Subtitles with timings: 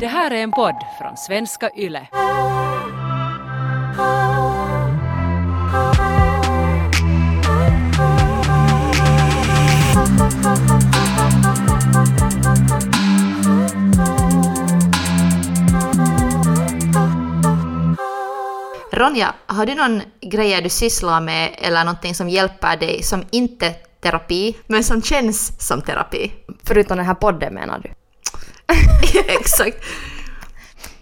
[0.00, 2.08] Det här är en podd från svenska YLE.
[18.92, 23.70] Ronja, har du någon grej du sysslar med eller någonting som hjälper dig som inte
[24.00, 26.32] terapi, men som känns som terapi?
[26.64, 27.90] Förutom den här podden menar du?
[29.40, 29.84] Exakt.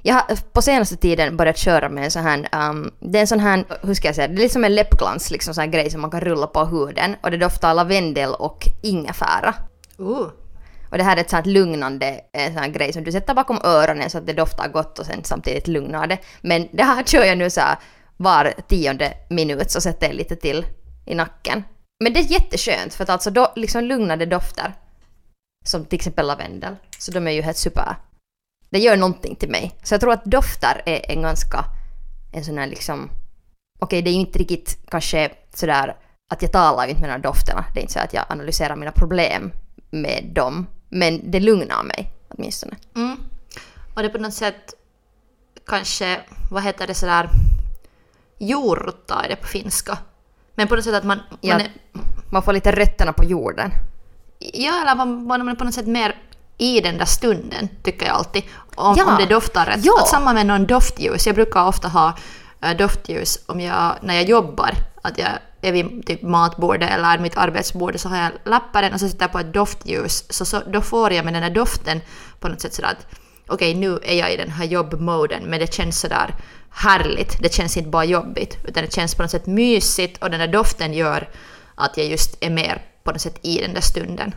[0.02, 3.26] Jag har på senaste tiden börjat köra med en sån här, um, det är en
[3.26, 5.90] sån här, hur ska jag säga, det är lite som en läppglans, liksom sån grej
[5.90, 9.54] som man kan rulla på huden och det doftar lavendel och ingefära.
[10.00, 10.28] Uh.
[10.90, 13.60] Och det här är ett sånt lugnande en sån här grej som du sätter bakom
[13.64, 16.18] öronen så att det doftar gott och sen samtidigt lugnar det.
[16.40, 17.76] Men det här kör jag nu så här
[18.16, 20.66] var tionde minut så sätter jag lite till
[21.06, 21.64] i nacken.
[22.04, 24.74] Men det är jätteskönt för att alltså då liksom lugnade dofter.
[25.66, 26.76] Som till exempel lavendel.
[26.98, 27.96] Så de är ju helt super.
[28.70, 29.74] Det gör någonting till mig.
[29.82, 31.64] Så jag tror att dofter är en ganska,
[32.32, 33.10] en sån här liksom,
[33.78, 35.96] okej det är ju inte riktigt kanske sådär
[36.30, 37.64] att jag talar ju inte med de här dofterna.
[37.74, 39.52] Det är inte så att jag analyserar mina problem
[39.90, 40.66] med dem.
[40.88, 42.76] Men det lugnar mig åtminstone.
[42.96, 43.16] Mm.
[43.94, 44.74] Och det är på något sätt
[45.66, 46.20] kanske,
[46.50, 47.28] vad heter det sådär,
[48.38, 49.98] jordrutta är det på finska.
[50.54, 51.54] Men på något sätt att man, Ja.
[51.54, 51.70] man är,
[52.30, 53.70] Man får lite rötterna på jorden.
[54.38, 56.16] Ja eller man, man är på något sätt mer
[56.58, 58.42] i den där stunden, tycker jag alltid.
[58.74, 59.04] Om, Ja.
[59.04, 59.84] om det doftar rätt.
[59.84, 60.00] Ja.
[60.00, 61.26] Att samma med någon doftljus.
[61.26, 62.16] Jag brukar ofta ha
[62.62, 64.70] äh, doftljus om jag, när jag jobbar.
[65.02, 65.28] Att jag
[65.60, 69.32] är vid typ matbordet eller mitt arbetsbord så har jag lapparen och så sätter jag
[69.32, 70.24] på ett doftljus.
[70.30, 72.00] Så, så då får jag med den där doften
[72.40, 73.06] på något sätt sådär att
[73.48, 76.34] okej nu är jag i den här jobbmoden men det känns sådär
[76.70, 77.42] härligt.
[77.42, 80.48] Det känns inte bara jobbigt utan det känns på något sätt mysigt och den där
[80.48, 81.28] doften gör
[81.74, 84.34] att jag just är mer på något sätt i den där stunden.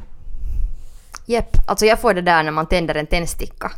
[1.25, 3.71] Jepp, alltså jag får det där när man tänder en tändsticka.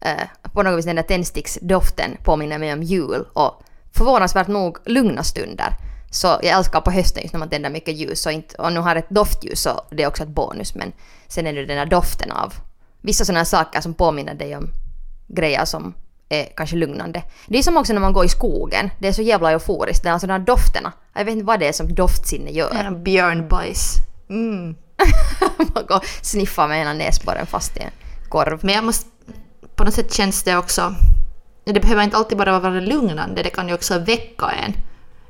[0.00, 5.22] Eh, på något vis den där tändsticksdoften påminner mig om jul och förvånansvärt nog lugna
[5.22, 5.76] stunder.
[6.10, 8.80] Så jag älskar på hösten just när man tänder mycket ljus och, inte, och nu
[8.80, 10.92] har ett doftljus så det är också ett bonus men
[11.28, 12.54] sen är det den där doften av
[13.00, 14.68] vissa sådana saker som påminner dig om
[15.28, 15.94] grejer som
[16.28, 17.22] är kanske lugnande.
[17.46, 20.08] Det är som också när man går i skogen, det är så jävla euforiskt, det
[20.08, 20.92] är alltså de här dofterna.
[21.14, 22.74] Jag vet inte vad det är som doftsinne gör.
[22.74, 23.96] En björnbajs.
[24.30, 24.74] Mm.
[25.74, 27.90] man går och sniffar med ena näsborren fast i en
[28.28, 28.58] korv.
[28.62, 29.10] Men jag måste,
[29.76, 30.94] på något sätt känns det också,
[31.64, 34.74] det behöver inte alltid bara vara lugnande, det kan ju också väcka en.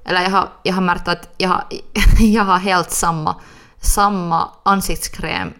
[0.04, 1.65] Eller jag har, jag har märkt att jag har,
[2.19, 3.37] jag har helt samma,
[3.81, 5.53] samma ansiktskräm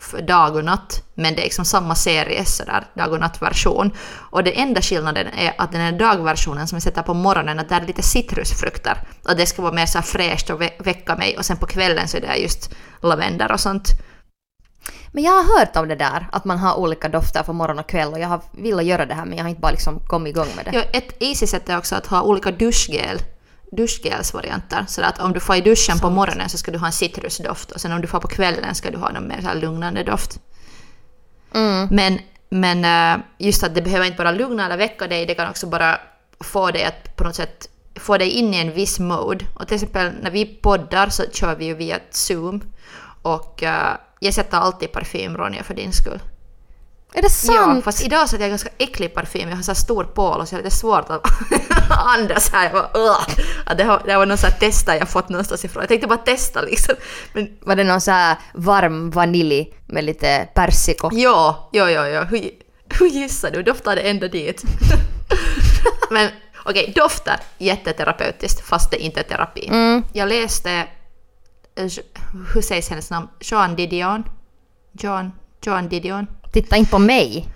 [0.00, 3.90] för dag och natt, men det är liksom samma serie, sådär, dag och nattversion.
[4.30, 7.68] Och det enda skillnaden är att den här dagversionen som jag sätter på morgonen, att
[7.68, 8.98] där är lite citrusfrukter.
[9.28, 11.38] Och det ska vara mer så fräscht och vä- väcka mig.
[11.38, 13.84] Och sen på kvällen så är det just lavendel och sånt.
[15.12, 17.88] Men jag har hört om det där, att man har olika dofter för morgon och
[17.88, 20.30] kväll och jag har velat göra det här men jag har inte bara liksom kommit
[20.30, 20.70] igång med det.
[20.78, 23.18] Ja, ett easy sätt är också att ha olika duschgel,
[23.70, 24.84] duschgelsvarianter.
[24.88, 27.70] Så att om du får i duschen på morgonen så ska du ha en citrusdoft
[27.70, 30.40] och sen om du får på kvällen ska du ha någon mer så lugnande doft.
[31.54, 31.88] Mm.
[31.90, 35.50] Men, men eh, just att det behöver inte bara lugna eller väcka dig, det kan
[35.50, 36.00] också bara
[36.40, 39.44] få dig att på något sätt få dig in i en viss mode.
[39.54, 42.60] Och till exempel när vi poddar så kör vi ju via Zoom.
[43.22, 46.20] Och eh, jag sätter alltid parfym, Ronja, för din skull.
[47.12, 47.76] Är det sant?
[47.76, 49.48] Ja, fast idag så att jag ganska äcklig parfym.
[49.48, 51.22] Jag har så stor pål och så är det lite svårt att
[52.18, 52.64] andas här.
[52.64, 53.16] Jag bara.
[53.66, 55.82] Att det, har, det var någon sån här testa jag fått någonstans ifrån.
[55.82, 56.94] Jag tänkte bara testa liksom.
[57.32, 61.10] Men Var det någon så här varm vanilj med lite persiko?
[61.12, 62.24] ja, ja, ja, ja.
[62.24, 62.50] Hur,
[62.98, 63.62] hur gissar du?
[63.62, 64.62] Doftar det ända dit?
[66.10, 66.28] Men
[66.64, 69.68] okej, doftar jätteterapeutiskt fast det inte är terapi.
[69.68, 70.02] Mm.
[70.12, 70.70] Jag läste,
[71.74, 71.86] eh,
[72.54, 73.28] hur sägs hennes namn?
[73.40, 74.24] Joan Didion?
[74.92, 75.32] Joan,
[75.64, 76.26] Joan Didion?
[76.52, 77.48] Titta inte på mig.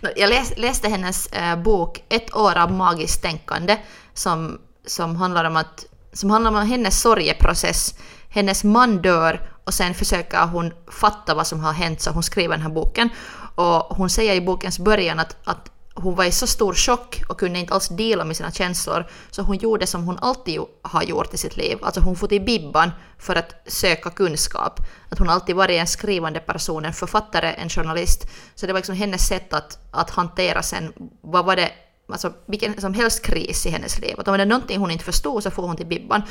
[0.16, 3.78] Jag läs, läste hennes eh, bok Ett år av magiskt tänkande
[4.14, 7.94] som, som, handlar om att, som handlar om hennes sorgeprocess.
[8.28, 12.54] Hennes man dör och sen försöker hon fatta vad som har hänt så hon skriver
[12.54, 13.08] den här boken.
[13.54, 17.38] Och hon säger i bokens början att, att hon var i så stor chock och
[17.40, 21.34] kunde inte alls dela med sina känslor så hon gjorde som hon alltid har gjort
[21.34, 21.78] i sitt liv.
[21.82, 24.80] Alltså hon får till Bibban för att söka kunskap.
[25.08, 28.26] Att hon alltid varit en skrivande person, en författare, en journalist.
[28.54, 31.70] Så det var liksom hennes sätt att, att hantera sen, vad var det,
[32.08, 34.14] alltså vilken som helst kris i hennes liv.
[34.18, 36.22] Att om det är någonting hon inte förstod så får hon till Bibban.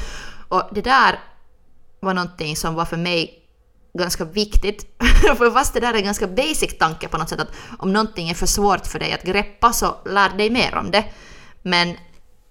[0.48, 1.20] Och det där
[2.00, 3.45] var någonting som var för mig
[3.98, 4.86] ganska viktigt.
[5.38, 8.30] för fast det där är en ganska basic tanke på något sätt att om någonting
[8.30, 11.06] är för svårt för dig att greppa så lär dig mer om det.
[11.62, 11.98] Men,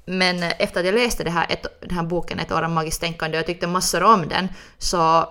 [0.07, 3.01] men efter att jag läste det här, ett, den här boken Ett år av magiskt
[3.01, 4.49] tänkande och jag tyckte massor om den
[4.79, 5.29] så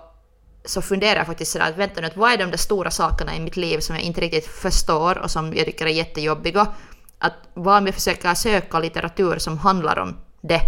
[0.65, 3.39] så funderar jag faktiskt sådär att vänta nu, vad är de där stora sakerna i
[3.39, 6.67] mitt liv som jag inte riktigt förstår och som jag tycker är jättejobbiga?
[7.19, 10.61] Att vad om jag försöker söka litteratur som handlar om det?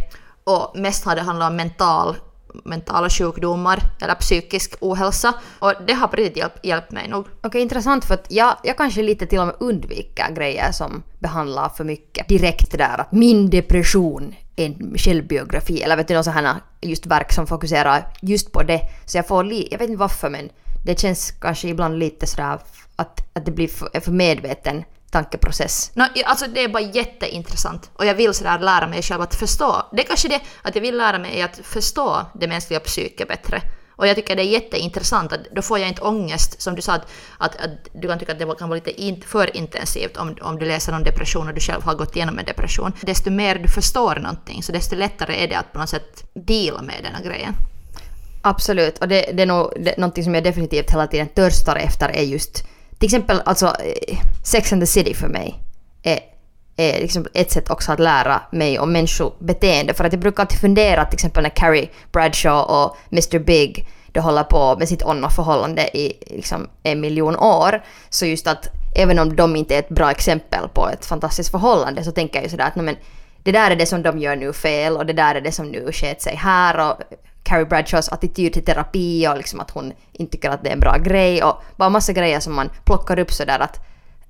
[0.43, 2.15] Och mest har det handlat om mental,
[2.63, 5.33] mentala sjukdomar eller psykisk ohälsa.
[5.59, 7.25] Och det har på riktigt hjälpt, hjälpt mig nog.
[7.41, 11.69] Okej, intressant för att jag, jag kanske lite till och med undviker grejer som behandlar
[11.69, 12.27] för mycket.
[12.27, 17.33] Direkt där att min depression är en självbiografi eller vet du något sådana just verk
[17.33, 18.81] som fokuserar just på det.
[19.05, 20.49] Så jag får li, jag vet inte varför men
[20.85, 22.59] det känns kanske ibland lite sådär
[22.95, 24.83] att, att det blir för, för medveten
[25.15, 25.91] tankeprocess.
[25.93, 29.85] No, alltså det är bara jätteintressant och jag vill sådär lära mig själv att förstå.
[29.91, 33.61] Det är kanske det att jag vill lära mig att förstå det mänskliga psyket bättre.
[33.97, 36.93] Och jag tycker det är jätteintressant att då får jag inte ångest, som du sa,
[36.93, 37.07] att,
[37.37, 40.59] att, att du kan tycka att det kan vara lite in, för intensivt om, om
[40.59, 42.91] du läser om depression och du själv har gått igenom en depression.
[43.01, 46.81] Desto mer du förstår någonting, så desto lättare är det att på något sätt deala
[46.81, 47.53] med den här grejen.
[48.41, 52.09] Absolut, och det, det är nog det, någonting som jag definitivt hela tiden törstar efter
[52.09, 52.63] är just
[52.99, 55.59] till exempel alltså eh, Sex and the City för mig
[56.03, 56.19] är,
[56.77, 59.93] är liksom ett sätt också att lära mig om människobeteende.
[59.93, 64.19] För att jag brukar alltid fundera till exempel när Carrie Bradshaw och Mr Big de
[64.19, 67.83] håller på med sitt on-off-förhållande i liksom en miljon år.
[68.09, 72.03] Så just att även om de inte är ett bra exempel på ett fantastiskt förhållande
[72.03, 72.95] så tänker jag ju sådär att men,
[73.43, 75.71] det där är det som de gör nu fel och det där är det som
[75.71, 77.01] nu sket sig här och
[77.45, 80.79] Carrie Bradshaws attityd till terapi och liksom att hon inte tycker att det är en
[80.79, 83.79] bra grej och bara massa grejer som man plockar upp sådär att,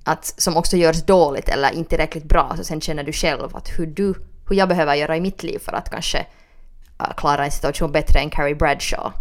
[0.04, 3.70] att som också görs dåligt eller inte tillräckligt bra så sen känner du själv att
[3.78, 4.14] hur du,
[4.50, 6.26] hur jag behöver göra i mitt liv för att kanske
[7.00, 9.12] äh, klara en situation bättre än Carrie Bradshaw.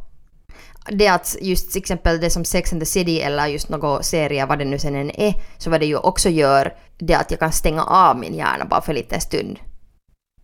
[0.88, 4.46] Det att just till exempel det som Sex and the City eller just någon serie,
[4.46, 7.41] vad det nu sen än är, så vad det ju också gör, det att jag
[7.41, 9.58] kan stänga av min hjärna bara för en liten stund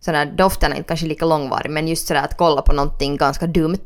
[0.01, 3.47] sådär doften är inte kanske lika långvarig men just sådär att kolla på någonting ganska
[3.47, 3.85] dumt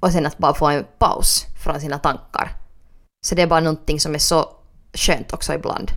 [0.00, 2.52] och sen att bara få en paus från sina tankar.
[3.26, 4.48] Så det är bara någonting som är så
[4.94, 5.90] skönt också ibland.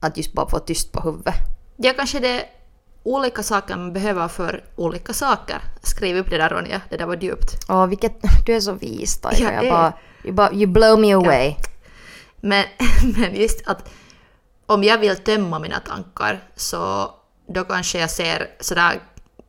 [0.00, 1.34] Att just bara få tyst på huvudet.
[1.76, 2.44] Ja, kanske det är
[3.02, 5.60] olika saker man behöver för olika saker.
[5.82, 7.68] Skriv upp det där Ronja, det där var djupt.
[7.68, 8.12] Åh, vilket...
[8.46, 9.52] Du är så vis Taika.
[9.52, 9.92] Jag bara,
[10.24, 11.48] you, bara, you blow me away.
[11.48, 11.56] Ja.
[12.40, 12.64] Men,
[13.16, 13.90] men just att
[14.66, 17.10] om jag vill tömma mina tankar så
[17.46, 19.00] då kanske jag ser sådär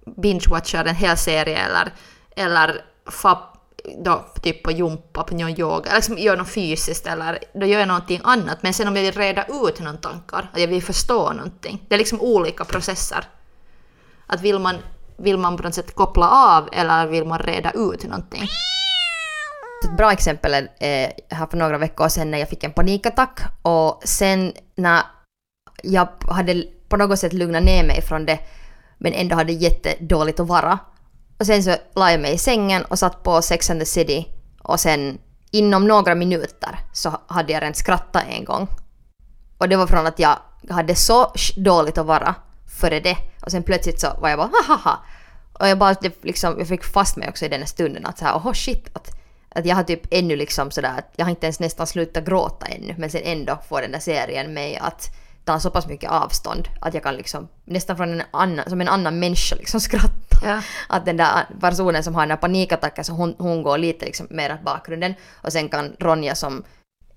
[0.06, 1.94] binge-watchar en hel serie eller,
[2.36, 2.82] eller
[3.12, 3.40] fap,
[3.98, 7.80] då, typ på jumpa, på någon yoga, eller liksom gör något fysiskt eller då gör
[7.80, 8.64] jag någonting annat.
[8.64, 11.96] Men sen om jag vill reda ut någon tankar, att jag vill förstå någonting, det
[11.96, 13.26] är liksom olika processer.
[14.28, 14.76] Att vill man,
[15.18, 18.44] vill man på något sätt koppla av eller vill man reda ut någonting?
[19.84, 23.40] Ett bra exempel är eh, här för några veckor sedan när jag fick en panikattack
[23.62, 25.02] och sen när
[25.84, 28.40] jag hade på något sätt lugna ner mig från det
[28.98, 30.80] men ändå hade jättedåligt att vara.
[31.40, 34.28] Och sen så la jag mig i sängen och satt på Sex and the City
[34.62, 35.18] och sen
[35.52, 38.68] inom några minuter så hade jag redan skrattat en gång.
[39.58, 40.36] Och det var från att jag
[40.70, 42.36] hade så dåligt att vara
[42.80, 45.00] före det och sen plötsligt så var jag bara haha.
[45.54, 48.38] Och jag bara liksom, jag fick fast mig också i den här stunden att såhär,
[48.38, 49.12] oh shit, att,
[49.50, 52.66] att jag har typ ännu liksom sådär att jag har inte ens nästan slutat gråta
[52.66, 55.10] ännu men sen ändå får den där serien mig att
[55.46, 58.88] ta så pass mycket avstånd att jag kan liksom nästan från en annan, som en
[58.88, 60.38] annan människa liksom skratta.
[60.44, 60.62] Ja.
[60.90, 64.28] Att den där personen som har den här panikattacken så hon, hon går lite liksom
[64.30, 66.64] mer åt bakgrunden och sen kan Ronja som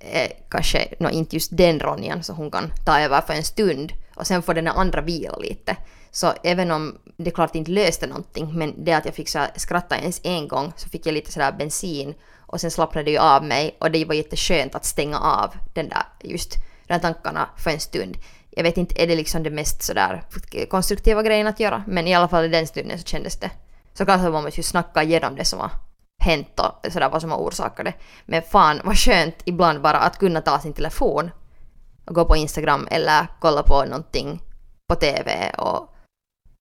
[0.01, 3.93] eh, kanske, no, inte just den Ronjan, så hon kan ta över för en stund
[4.15, 5.77] och sen får den där andra vila lite.
[6.11, 9.97] Så även om det klart inte löste någonting, men det att jag fick så skratta
[9.97, 13.45] ens en gång så fick jag lite sådär bensin och sen slappnade det ju av
[13.45, 16.55] mig och det var jätteskönt att stänga av den där just
[16.89, 18.17] de här tankarna för en stund.
[18.51, 20.23] Jag vet inte, är det liksom det mest sådär
[20.69, 21.85] konstruktiva grejen att göra?
[21.87, 23.51] Men i alla fall i den stunden så kändes det.
[23.95, 25.71] Så kanske man måste ju snacka igenom det som har
[26.23, 27.95] hänt och sådär vad som har orsakat det.
[28.27, 31.31] Men fan vad skönt ibland bara att kunna ta sin telefon
[32.07, 34.43] och gå på Instagram eller kolla på någonting
[34.89, 35.95] på TV och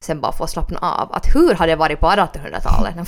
[0.06, 1.12] sen bara få slappna av.
[1.12, 2.96] Att hur hade det varit på 1800-talet?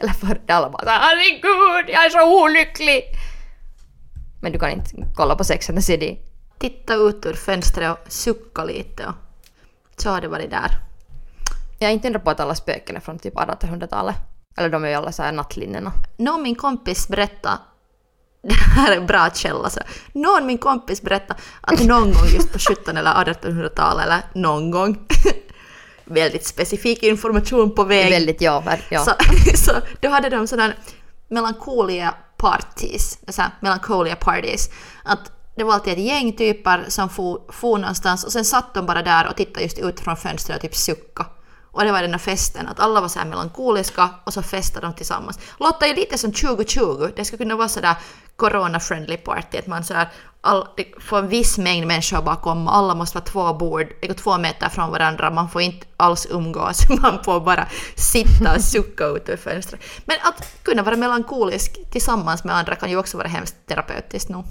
[0.00, 3.02] Eller förr alla bara herregud, jag är så olycklig!
[4.40, 6.18] Men du kan inte kolla på Sex and the City.
[6.58, 9.14] Titta ut ur fönstret och sucka lite och
[9.96, 10.70] så har det varit där.
[11.78, 14.16] Jag är inte undra på att alla spöken är från typ 1800-talet.
[14.56, 15.92] Eller de är ju alla såhär nattlinnena.
[16.16, 17.58] Någon min kompis berättade
[18.42, 19.70] det här är en bra källa.
[19.70, 19.80] Så.
[20.12, 24.98] Någon min kompis berättade att någon gång just på 1700 eller 1800-talet eller någon gång
[26.04, 28.10] väldigt specifik information på väg.
[28.10, 29.00] Väldigt ja, ja.
[29.00, 29.12] Så,
[29.56, 30.72] så då hade de sådana
[31.28, 34.70] melankoliga parties, alltså melancholia parties.
[35.02, 38.86] Att det var alltid ett gäng typer som for, for någonstans och sen satt de
[38.86, 41.28] bara där och tittade just ut från fönstret och typ suckade.
[41.72, 44.86] Och det var den här festen, att alla var så här melankoliska och så festade
[44.86, 45.38] de tillsammans.
[45.58, 47.96] Låter ju lite som 2020, det skulle kunna vara sådär
[48.36, 50.08] corona-friendly party, att man så här,
[50.40, 53.86] all, det får en viss mängd människor bakom alla måste vara två bord,
[54.16, 59.04] två meter från varandra, man får inte alls umgås, man får bara sitta och sucka
[59.04, 59.80] ut ur fönstret.
[60.04, 64.44] Men att kunna vara melankolisk tillsammans med andra kan ju också vara hemskt terapeutiskt nog.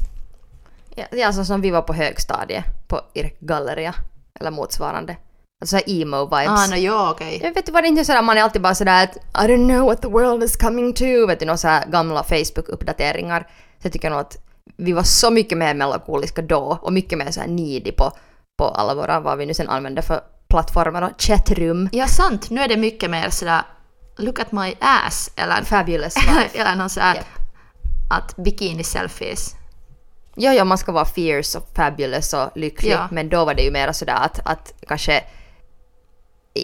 [0.95, 3.93] Ja, alltså som vi var på högstadiet på Irkgalleria
[4.39, 5.17] eller motsvarande.
[5.61, 6.49] Alltså såhär emo-vibes.
[6.49, 7.39] Ah, no, ja, okej.
[7.43, 9.47] Jag vet du vad det inte är sådär, man är alltid bara sådär att I
[9.51, 13.39] don't know what the world is coming to, vet du, några såhär gamla Facebook-uppdateringar.
[13.81, 14.37] Så jag tycker nog att
[14.77, 18.11] vi var så mycket mer melankoliska då och mycket mer såhär needy på,
[18.57, 21.89] på alla våra, vad vi nu sen använder för plattformar och chattrum.
[21.91, 22.49] Ja, sant.
[22.49, 23.61] Nu är det mycket mer sådär
[24.17, 26.57] look at my ass eller, Fabulous life.
[26.61, 27.25] eller någon sådär Japp.
[28.11, 29.55] att bikini-selfies.
[30.35, 33.07] Ja, ja, man ska vara fierce och fabulous och lycklig, Ja.
[33.11, 35.23] men då var det ju mer sådär att, att kanske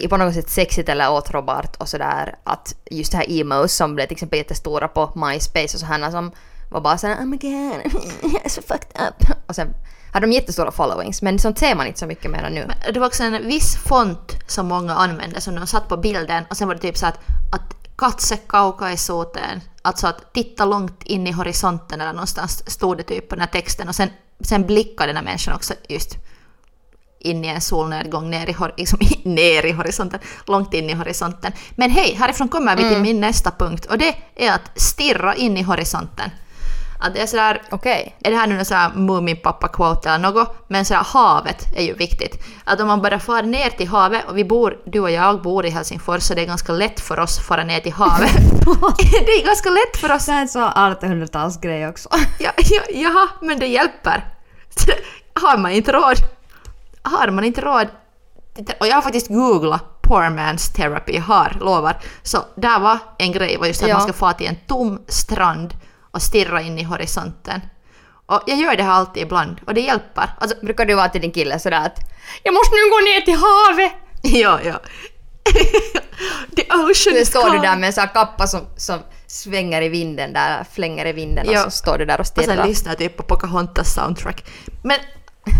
[0.08, 4.06] på något sätt sexigt eller åtråbart och sådär att just det här emos som blev
[4.06, 6.32] till exempel jättestora på MySpace och sådana som
[6.70, 7.92] var bara såhär oh my god,
[8.50, 9.28] so fucked up.
[9.46, 9.74] Och sen
[10.12, 12.92] hade de jättestora followings, men sånt ser man inte så mycket mer nu.
[12.92, 16.56] Det var också en viss font som många använde som de satt på bilden och
[16.56, 17.18] sen var det typ så att,
[17.52, 22.96] att katse kauka i soten, alltså att titta långt in i horisonten eller någonstans stod
[22.96, 24.08] det typ på den här texten och sen,
[24.40, 26.16] sen blickade den här människan också just
[27.26, 31.52] in i en solnedgång ner i, liksom, ner i horisonten, långt in i horisonten.
[31.76, 35.56] Men hej, härifrån kommer vi till min nästa punkt och det är att stirra in
[35.56, 36.30] i horisonten.
[36.98, 38.16] Att det är sådär, Okej.
[38.20, 40.64] är det här nu någon sån här Muminpappa-quote eller något?
[40.68, 42.44] Men så här, havet är ju viktigt.
[42.64, 45.66] Att om man bara far ner till havet, och vi bor, du och jag bor
[45.66, 48.32] i Helsingfors, så det är ganska lätt för oss att fara ner till havet.
[49.26, 50.26] det är ganska lätt för oss.
[50.26, 52.08] Det är en sån 1800-talsgrej också.
[52.38, 54.24] Ja, ja, jaha, men det hjälper.
[55.40, 56.16] Har man inte råd,
[57.08, 57.88] har man inte råd,
[58.80, 61.96] och jag har faktiskt googlat poor man's therapy, har, lovar.
[62.22, 63.94] Så där var en grej, var just att Ja.
[63.94, 65.74] man ska få till en tom strand
[66.10, 67.60] och stirra in i horisonten.
[68.26, 70.30] Och jag gör det här alltid ibland, och det hjälper.
[70.40, 71.98] Alltså, Brukar du vara till din kille sådär att
[72.42, 73.92] jag måste nu gå ner till havet?
[74.22, 74.80] ja, ja.
[76.56, 79.82] The ocean Nu is står du där med en sån här kappa som, som svänger
[79.82, 81.66] i vinden där, flänger i vinden Ja.
[81.66, 82.56] och så står du där och Och stirrar.
[82.56, 84.44] sen lyssnar typ på Pocahontas soundtrack.
[84.84, 84.98] Men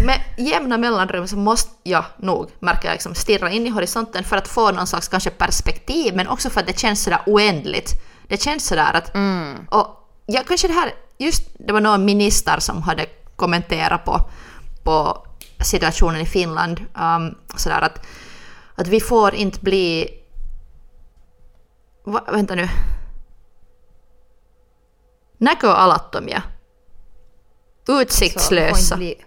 [0.07, 4.37] med jämna mellanrum så måste jag nog, märker jag, liksom stirra in i horisonten för
[4.37, 7.91] att få någon slags kanske perspektiv, men också för att det känns sådär oändligt.
[8.29, 9.15] Det känns sådär att...
[9.71, 9.87] Och
[10.27, 14.21] ja, kanske det här, just det var någon minister som hade kommenterat på,
[14.85, 15.27] på
[15.61, 18.07] situationen i Finland, um, sådär att,
[18.75, 20.09] att vi får inte bli...
[22.05, 22.69] Va, vänta nu.
[25.39, 26.43] Näköalattomia.
[27.89, 28.97] Utsiktslösa.
[28.97, 29.26] bli-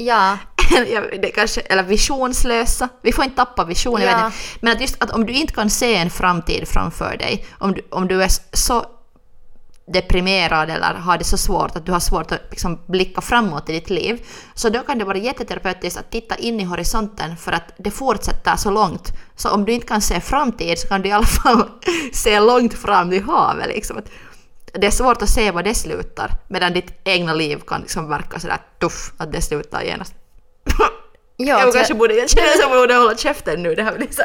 [0.92, 2.88] ja, det kanske, eller visionslösa.
[3.02, 4.00] Vi får inte tappa vision.
[4.00, 4.26] jag Ja.
[4.26, 4.38] inte.
[4.60, 7.82] Men att just att om du inte kan se en framtid framför dig, om du,
[7.90, 8.84] om du är så
[9.92, 13.72] deprimerad eller har det så svårt att du har svårt att liksom blicka framåt i
[13.72, 17.72] ditt liv, så då kan det vara jätteterapeutiskt att titta in i horisonten för att
[17.76, 19.12] det fortsätter så långt.
[19.36, 21.68] Så om du inte kan se framtid så kan du i alla fall
[22.12, 23.68] se långt fram i havet.
[23.68, 24.02] Liksom.
[24.72, 28.40] Det är svårt att se var det slutar, medan ditt egna liv kan liksom verka
[28.40, 30.14] sådär tuff, att det slutar genast.
[31.36, 33.74] ja jag alltså, kanske borde, jag känner som jag borde hålla käften nu.
[33.74, 34.22] Det här blir så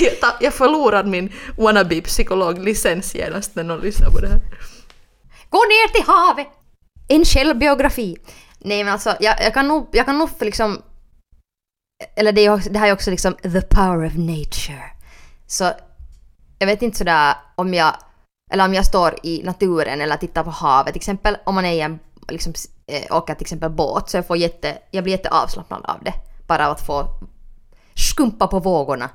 [0.04, 4.40] jag, jag förlorar min wannabe psykologlicens genast när någon lyssnar på det här.
[5.50, 6.46] Gå ner till havet!
[7.08, 8.16] En självbiografi.
[8.58, 10.82] Nej men alltså, jag, jag kan nog, jag kan nog för liksom...
[12.16, 14.90] Eller det, är också, det här är också liksom the power of nature.
[15.46, 15.70] Så
[16.58, 17.96] jag vet inte sådär om jag...
[18.50, 20.92] Eller om jag står i naturen eller tittar på havet.
[20.92, 21.98] Till exempel om man är i en...
[22.28, 22.52] Liksom,
[22.86, 24.78] eh, åker till exempel båt så jag får jätte...
[24.90, 26.14] Jag blir jätteavslappnad av det.
[26.46, 27.06] Bara av att få
[27.94, 29.10] skumpa på vågorna.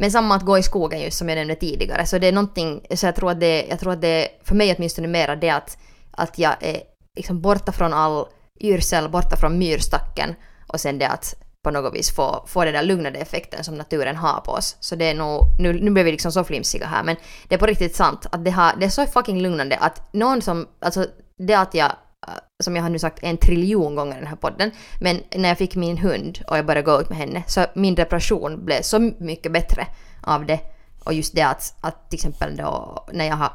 [0.00, 2.06] Men samma att gå i skogen just som jag nämnde tidigare.
[2.06, 4.74] Så det är någonting, så jag tror att det, jag tror att det för mig
[4.78, 5.78] åtminstone mera det att,
[6.10, 6.82] att jag är
[7.16, 8.26] liksom borta från all
[8.60, 10.34] yrsel, borta från myrstacken
[10.66, 14.16] och sen det att på något vis få, få den där lugnande effekten som naturen
[14.16, 14.76] har på oss.
[14.80, 17.16] Så det är nog, nu, nu blir vi liksom så flimsiga här men
[17.48, 20.42] det är på riktigt sant att det, har, det är så fucking lugnande att någon
[20.42, 21.06] som, alltså
[21.38, 21.86] det att jag
[22.26, 25.48] eh, som jag har nu sagt en triljon gånger i den här podden, men när
[25.48, 28.82] jag fick min hund och jag började gå ut med henne så min depression blev
[28.82, 29.86] så mycket bättre
[30.22, 30.60] av det.
[31.04, 33.52] Och just det att, att till exempel då när jag har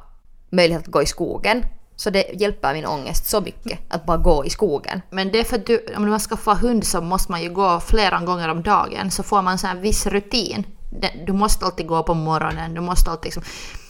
[0.50, 4.46] möjlighet att gå i skogen så det hjälper min ångest så mycket att bara gå
[4.46, 5.02] i skogen.
[5.12, 7.50] Men det är för att du, om man ska få hund så måste man ju
[7.50, 10.64] gå flera gånger om dagen så får man så här viss rutin.
[11.28, 13.44] Du måste alltid gå på morgonen, du måste alltid liksom...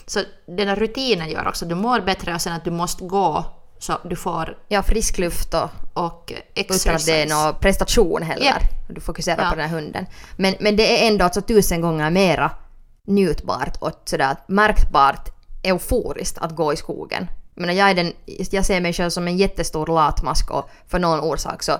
[0.06, 0.20] Så
[0.56, 3.44] den här rutinen gör också att du mår bättre och sen att du måste gå
[3.78, 5.70] Så du får Ja, frisk luft och
[6.04, 7.26] och utan att det är exercise.
[7.34, 8.44] någon prestation heller.
[8.44, 8.62] Japp.
[8.88, 9.50] Du fokuserar Ja.
[9.50, 10.06] på den här hunden.
[10.36, 12.50] Men, men det är ändå alltså tusen gånger mera
[13.06, 15.28] njutbart och sådär märkbart
[15.62, 17.26] euforiskt att gå i skogen.
[17.56, 18.12] Jag, menar, jag, är den,
[18.50, 21.72] jag ser mig själv som en jättestor latmask och för någon orsak så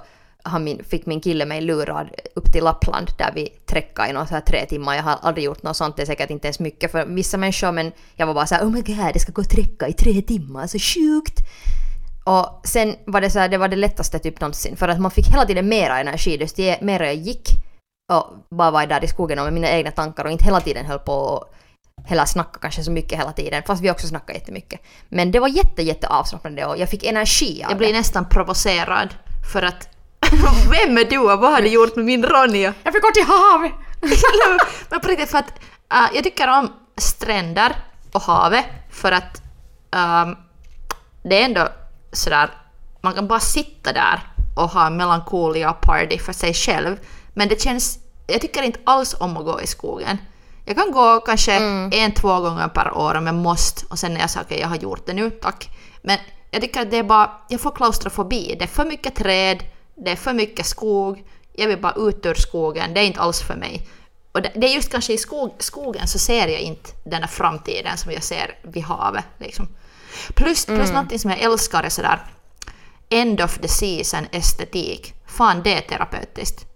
[0.43, 4.27] han min, fick min kille mig lurad upp till Lappland där vi träckade i några
[4.27, 4.95] så här tre timmar.
[4.95, 7.73] Jag har aldrig gjort något sånt, det är säkert inte ens mycket för vissa människor
[7.73, 10.23] men jag var bara såhär oh my god, det ska gå att träcka i tre
[10.23, 11.41] timmar, så sjukt!
[12.25, 15.11] Och sen var det så här, det var det lättaste typ någonsin för att man
[15.11, 17.49] fick hela tiden mera energi desto mer jag gick
[18.13, 20.87] och bara var där i skogen och med mina egna tankar och inte hela tiden
[20.87, 21.55] höll på och
[22.05, 24.81] heller snacka kanske så mycket hela tiden fast vi också snackade jättemycket.
[25.09, 27.99] Men det var jätte jätte avslappnande och jag fick energi av Jag blir det.
[27.99, 29.15] nästan provocerad
[29.53, 29.89] för att
[30.71, 32.75] vem är du och vad har du gjort med min Ronja?
[32.83, 33.73] Jag fick gå till havet!
[34.91, 35.53] Men på riktigt för att
[35.93, 37.77] äh, jag tycker om stränder
[38.13, 39.43] och havet för att
[39.97, 40.37] ähm,
[41.23, 41.69] det är ändå
[42.13, 42.51] sådär,
[43.01, 44.21] man kan bara sitta där
[44.57, 46.97] och ha en melankolia party för sig själv.
[47.35, 50.19] Men det känns, jag tycker inte alls om att gå i skogen.
[50.69, 51.53] Jag kan gå kanske
[51.93, 54.69] en, två gånger per år om jag måste och sen är jag så okej, jag
[54.69, 55.69] har gjort det nu, tack.
[56.03, 56.19] Men
[56.51, 58.57] jag tycker att det är bara, jag får klaustrofobi.
[58.59, 62.35] Det är för mycket träd, det är för mycket skog, jag vill bara ut ur
[62.35, 63.89] skogen, det är inte alls för mig.
[64.33, 67.29] Och det, det är just kanske i skog, skogen så ser jag inte den där
[67.29, 69.25] framtiden som jag ser vid havet.
[69.39, 69.69] Liksom.
[70.35, 72.21] Plus, plus någonting som jag älskar är sådär
[73.09, 75.15] end of the season estetik.
[75.27, 76.67] Fan, det är terapeutiskt.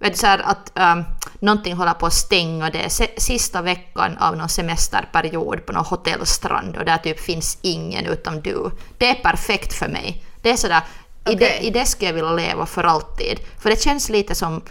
[0.00, 1.04] Vet du, så här att um,
[1.38, 6.76] någonting håller på att stänga, det är sista veckan av någon semesterperiod på någon hotellstrand
[6.76, 8.70] och där typ finns ingen utom du.
[8.98, 10.24] Det är perfekt för mig.
[10.42, 10.82] Det är sådär,
[11.30, 13.40] i, det, i det ska jag vilja leva för alltid.
[13.58, 14.62] För det känns lite som,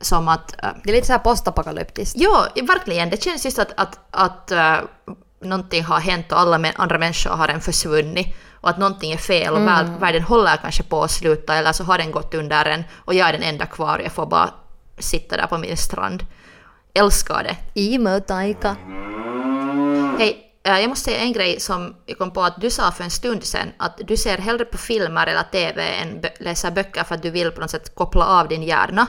[0.00, 2.16] som att uh, Det är lite såhär postapokalyptiskt.
[2.18, 3.10] Ja, verkligen.
[3.10, 7.48] Det känns just att, att, att uh, någonting har hänt och alla andra människor har
[7.48, 11.54] en försvunnit och att någonting är fel och värld- världen håller kanske på att sluta
[11.54, 14.12] eller så har den gått under en och jag är den enda kvar och jag
[14.12, 14.50] får bara
[14.98, 16.26] sitta där på min strand.
[16.94, 17.80] Älskar det.
[17.80, 18.76] Imo-taika.
[20.18, 23.04] Hej, eh, jag måste säga en grej som jag kom på att du sa för
[23.04, 27.14] en stund sedan att du ser hellre på filmer eller TV än läser böcker för
[27.14, 29.06] att du vill på något sätt koppla av din hjärna.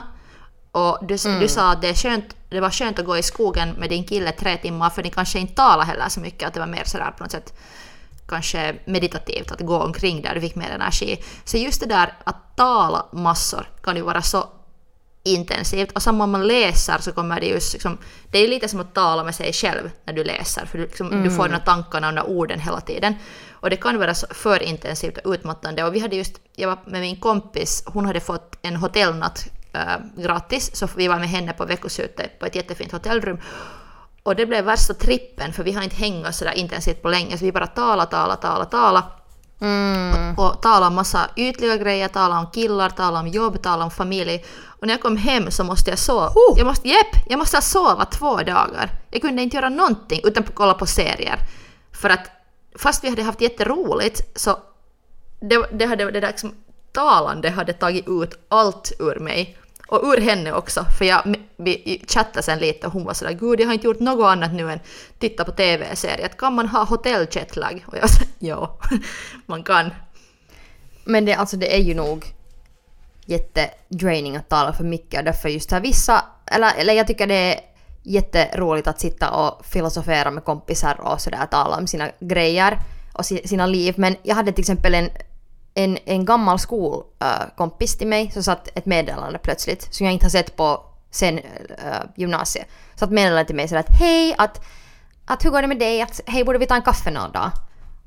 [0.72, 3.90] Och du, du sa att det, skönt, det var skönt att gå i skogen med
[3.90, 6.66] din kille tre timmar för ni kanske inte talar heller så mycket, att det var
[6.66, 7.52] mer sådär på något sätt
[8.28, 11.24] kanske meditativt att gå omkring där, du fick mer energi.
[11.44, 14.48] Så just det där att tala massor kan ju vara så
[15.26, 15.92] intensivt.
[15.92, 17.98] Och samma om man läser så kommer det just liksom,
[18.30, 21.22] det är lite som att tala med sig själv när du läser för du, liksom,
[21.24, 23.14] du får de här tankarna och de här orden hela tiden.
[23.52, 25.84] Och det kan vara så för intensivt och utmattande.
[25.84, 30.22] Och vi hade just, jag var med min kompis, hon hade fått en hotellnatt eh,
[30.22, 33.38] gratis så vi var med henne på veckoslutet på ett jättefint hotellrum.
[34.22, 37.44] Och det blev värsta trippen för vi har inte hängt sådär intensivt på länge så
[37.44, 39.04] vi bara tala, tala, tala, tala
[39.60, 40.34] Mm.
[40.38, 44.44] och tala om massa ytliga grejer, tala om killar, tala om jobb, tala om familj.
[44.80, 46.32] Och när jag kom hem så måste jag sova.
[46.56, 48.90] Jag måste, jepp, jag måste sova två dagar.
[49.10, 51.38] Jag kunde inte göra någonting utan att kolla på serier.
[51.92, 52.30] För att
[52.78, 54.58] fast vi hade haft jätteroligt så
[55.40, 56.54] det, det, hade, det där liksom,
[56.92, 59.58] talande hade tagit ut allt ur mig.
[59.86, 63.60] Och ur henne också, för jag, vi chattade sen lite och hon var sådär “Gud,
[63.60, 64.80] jag har inte gjort något annat nu än
[65.18, 66.28] titta på TV-serier.
[66.28, 68.78] Kan man ha hotelljetlag?” Och jag sa “Ja,
[69.46, 69.90] man kan”.
[71.04, 72.26] Men det, alltså, det är ju nog
[73.26, 77.54] jättedraining att tala för mycket och därför just här vissa, eller, eller jag tycker det
[77.54, 77.60] är
[78.02, 82.78] jätteroligt att sitta och filosofera med kompisar och sådär tala om sina grejer
[83.12, 83.94] och sina liv.
[83.98, 85.10] Men jag hade till exempel en,
[85.76, 90.30] en, en gammal skolkompis till mig som satt ett meddelande plötsligt som jag inte har
[90.30, 91.44] sett på sen uh,
[92.16, 92.68] gymnasiet.
[92.94, 94.64] Så att meddelande till mig sådär att hej, att,
[95.26, 96.02] att hur går det med dig?
[96.02, 97.50] Att, hej, borde vi ta en kaffe någon dag?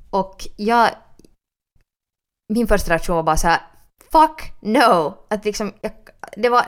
[0.09, 0.89] Och jag,
[2.53, 3.61] min första reaktion var bara så här:
[4.11, 5.17] fuck no!
[5.29, 5.91] Att liksom, jag,
[6.37, 6.65] det var...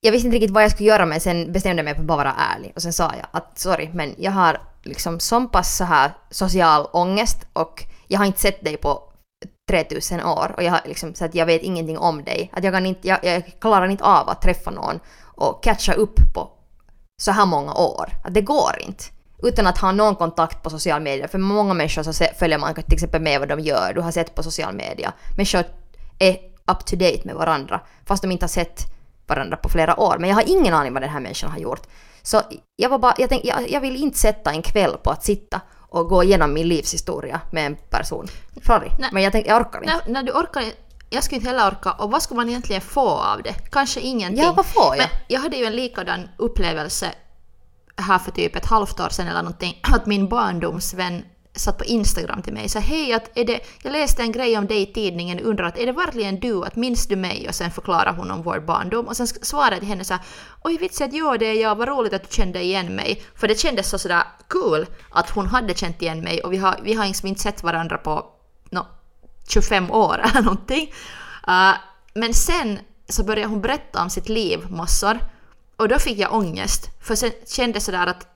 [0.00, 2.06] Jag visste inte riktigt vad jag skulle göra men sen bestämde jag mig för att
[2.06, 2.72] bara vara ärlig.
[2.76, 6.86] Och sen sa jag att sorry men jag har liksom sån pass så här social
[6.92, 9.13] ångest och jag har inte sett dig på
[9.68, 12.50] 3000 år och jag har liksom så att jag vet ingenting om dig.
[12.52, 16.16] Att jag kan inte, jag, jag klarar inte av att träffa någon och catcha upp
[16.34, 16.50] på
[17.22, 18.08] så här många år.
[18.24, 19.04] Att det går inte.
[19.42, 21.28] Utan att ha någon kontakt på social media.
[21.28, 23.92] För många människor så se- följer man till exempel med vad de gör.
[23.94, 25.12] Du har sett på social media.
[25.36, 25.64] Människor
[26.18, 26.32] är
[26.66, 27.80] up to date med varandra.
[28.06, 28.80] Fast de inte har sett
[29.26, 30.16] varandra på flera år.
[30.18, 31.82] Men jag har ingen aning vad den här människan har gjort.
[32.22, 32.42] Så
[32.76, 35.60] jag var bara, jag tänkte, jag, jag vill inte sätta en kväll på att sitta
[35.94, 38.26] och gå igenom min livshistoria med en person.
[38.66, 39.10] Sorry, Nej.
[39.12, 40.00] men jag, tänkte, jag orkar inte.
[40.06, 40.64] När, du orkar,
[41.10, 41.92] jag skulle inte heller orka.
[41.92, 43.54] Och vad ska man egentligen få av det?
[43.70, 44.44] Kanske ingenting.
[44.44, 44.96] Ja, vad får jag?
[44.96, 47.12] Men jag hade ju en likadan upplevelse
[47.96, 49.80] här för typ ett halvt år sedan eller någonting.
[49.82, 51.24] Att min barndomsvän
[51.56, 54.66] satt på Instagram till mig så hej att är det, jag läste en grej om
[54.66, 57.48] dig i tidningen undrar att är det verkligen du, att minns du mig?
[57.48, 60.22] Och sen förklarar hon om vår barndom och sen svarade jag till henne så här,
[60.62, 63.22] oj vits att ja det är jag, vad roligt att du kände igen mig.
[63.34, 66.80] För det kändes så sådär cool att hon hade känt igen mig och vi har,
[66.82, 68.26] vi har liksom inte sett varandra på
[68.70, 68.86] no,
[69.48, 70.92] 25 år eller någonting.
[71.48, 71.74] Uh,
[72.14, 75.18] men sen så började hon berätta om sitt liv massor
[75.76, 78.33] och då fick jag ångest för sen kändes det sådär att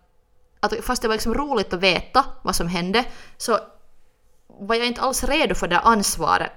[0.60, 3.04] att fast det var liksom roligt att veta vad som hände
[3.36, 3.58] så
[4.46, 6.52] var jag inte alls redo för det ansvaret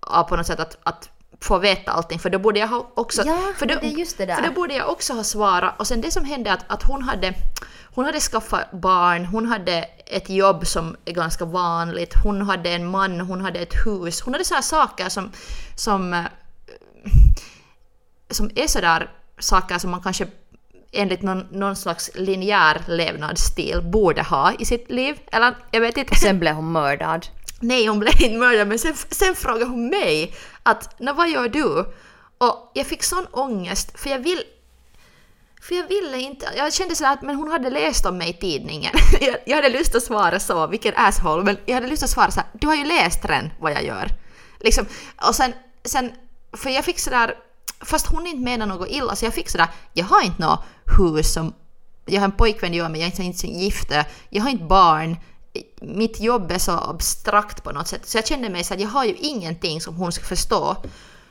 [0.00, 1.08] av på något sätt att, att
[1.40, 2.18] få veta allting.
[2.18, 3.22] För då borde jag ha också...
[3.26, 4.34] Ja, för, då, det är just det där.
[4.34, 5.80] för då borde jag också ha svarat.
[5.80, 7.34] Och sen det som hände att, att hon hade
[7.96, 12.86] hon hade skaffat barn, hon hade ett jobb som är ganska vanligt, hon hade en
[12.86, 15.32] man, hon hade ett hus, hon hade sådana saker som,
[15.76, 16.24] som, eh,
[18.30, 20.26] som är sådär saker som man kanske
[20.96, 25.18] enligt någon, någon slags linjär levnadsstil borde ha i sitt liv.
[25.32, 26.14] Eller jag vet inte.
[26.14, 27.26] Sen blev hon mördad.
[27.60, 31.92] Nej, hon blev inte mördad, men sen, sen frågade hon mig att vad gör du?
[32.38, 34.42] Och jag fick sån ångest, för jag vill
[35.62, 38.32] för jag ville inte, jag kände sådär att men hon hade läst om mig i
[38.32, 38.92] tidningen.
[39.20, 42.30] Jag, jag hade lust att svara så, vilken asshole, men jag hade lust att svara
[42.30, 44.08] så här, du har ju läst redan vad jag gör.
[44.60, 44.86] Liksom,
[45.28, 45.52] och sen,
[45.84, 46.12] sen,
[46.52, 47.34] för jag fick sådär,
[47.80, 50.64] fast hon inte menar något illa, så jag fick sådär, jag har inte något
[50.98, 51.54] hus som,
[52.04, 53.92] jag har en pojkvän jag men jag är inte gift,
[54.30, 55.16] jag har inte barn,
[55.80, 58.88] mitt jobb är så abstrakt på något sätt, så jag kände mig så att jag
[58.88, 60.76] har ju ingenting som hon ska förstå.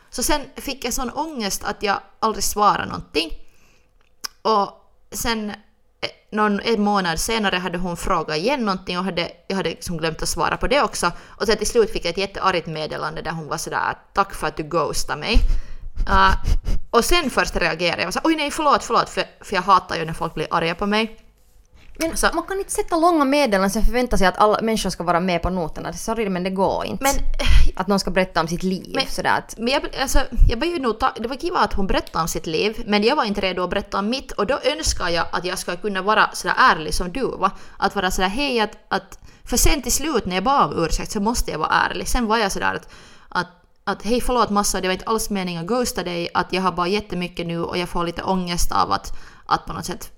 [0.09, 3.31] Så sen fick jag sån ångest att jag aldrig svarade någonting.
[4.41, 4.69] Och
[5.11, 5.55] sen eh,
[6.31, 10.21] någon, en månad senare hade hon frågat igen någonting och hade, jag hade liksom glömt
[10.21, 11.11] att svara på det också.
[11.27, 14.47] Och sen till slut fick jag ett jätteargt meddelande där hon var sådär “tack för
[14.47, 15.39] att du ghostade mig”.
[16.09, 16.35] Uh,
[16.89, 19.95] och sen först reagerade jag och sa oj nej förlåt, förlåt, för, för jag hatar
[19.95, 21.25] ju när folk blir arga på mig.
[21.99, 25.03] Men så, man kan inte sätta långa meddelanden och förvänta sig att alla människor ska
[25.03, 25.93] vara med på noterna.
[25.93, 27.03] Sorry men det går inte.
[27.03, 27.13] Men,
[27.75, 29.55] att någon ska berätta om sitt liv men, sådär att...
[29.57, 32.27] Men jag, alltså, jag var ju nog ta, det var kiva att hon berättade om
[32.27, 35.25] sitt liv, men jag var inte redo att berätta om mitt och då önskar jag
[35.31, 37.51] att jag ska kunna vara sådär ärlig som du var.
[37.77, 41.11] Att vara sådär hej att, att för sen till slut när jag bad om ursäkt
[41.11, 42.07] så måste jag vara ärlig.
[42.07, 42.89] Sen var jag sådär att,
[43.29, 46.61] att att hej förlåt massa, det var inte alls meningen att ghosta dig, att jag
[46.61, 50.11] har bara jättemycket nu och jag får lite ångest av att, att på något sätt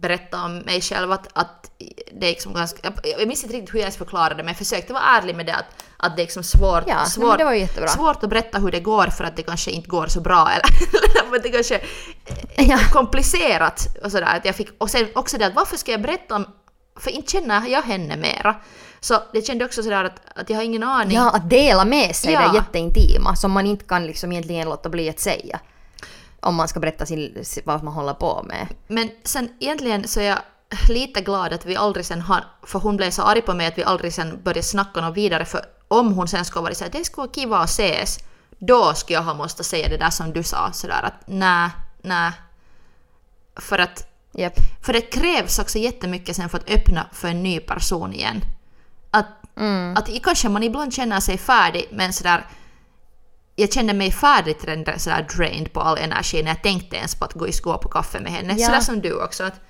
[0.00, 1.70] berätta om mig själv att, att
[2.12, 2.78] det är liksom ganska...
[2.82, 5.46] Jag, jag minns inte riktigt hur jag ens förklarade men jag försökte vara ärlig med
[5.46, 8.58] det att, att det är liksom svårt, Ja, svårt, nej, men det svårt att berätta
[8.58, 11.74] hur det går för att det kanske inte går så bra eller att det kanske
[12.56, 12.78] är Ja.
[12.92, 14.36] komplicerat och sådär.
[14.36, 16.46] Att jag fick, och sen också det att varför ska jag berätta om...
[17.00, 18.56] För inte känner jag henne mera.
[19.00, 21.16] Så det kände också sådär att, att jag har ingen aning.
[21.16, 22.48] Ja, att dela med sig Ja.
[22.48, 25.60] det jätteintima som man inte kan liksom egentligen låta bli att säga.
[26.40, 28.66] Om man ska berätta sin, vad man håller på med.
[28.86, 30.38] Men sen egentligen så är jag
[30.88, 33.78] lite glad att vi aldrig sen har, för hon blev så arg på mig att
[33.78, 36.90] vi aldrig sen började snacka något vidare, för om hon sen skulle vara så här,
[36.90, 38.18] det skulle vara kiva att ses,
[38.58, 41.70] då skulle jag ha måste säga det där som du sa, sådär att nej,
[42.02, 42.32] nej.
[43.56, 44.54] För att, Japp.
[44.82, 48.40] för det krävs också jättemycket sen för att öppna för en ny person igen.
[49.10, 49.96] Att, Mm.
[49.96, 52.46] att i- kanske man ibland känner sig färdig, men sådär
[53.56, 54.60] jag kände mig färdigt
[54.96, 58.20] sådär drained på all energi när jag tänkte ens på att gå, gå på kaffe
[58.20, 58.54] med henne.
[58.58, 58.66] Ja.
[58.66, 59.44] Sådär som du också.
[59.44, 59.60] Att,